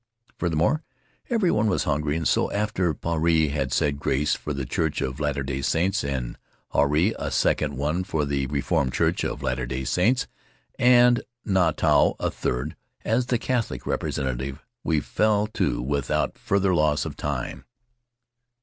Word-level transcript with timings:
Furthermore, 0.35 0.81
everyone 1.29 1.67
was 1.67 1.83
hungry, 1.83 2.17
and 2.17 2.27
so, 2.27 2.51
after 2.51 2.91
Puarei 2.91 3.49
had 3.51 3.71
said 3.71 3.99
grace 3.99 4.33
for 4.33 4.51
the 4.51 4.65
Church 4.65 4.99
of 4.99 5.19
Latter 5.19 5.43
Day 5.43 5.61
Saints, 5.61 6.03
and 6.03 6.39
Huirai 6.73 7.13
a 7.19 7.29
second 7.29 7.77
one 7.77 8.03
for 8.03 8.25
the 8.25 8.47
Reformed 8.47 8.93
Church 8.93 9.23
of 9.23 9.43
Latter 9.43 9.67
Day 9.67 9.83
Saints, 9.83 10.25
and 10.79 11.21
Nui 11.45 11.73
Tano 11.73 12.15
a 12.19 12.31
third 12.31 12.75
as 13.05 13.27
the 13.27 13.37
Catholic 13.37 13.85
representative, 13.85 14.63
we 14.83 14.99
fell 15.01 15.45
to 15.53 15.83
without 15.83 16.35
further 16.35 16.73
loss 16.73 17.05
of 17.05 17.15
time. 17.15 17.65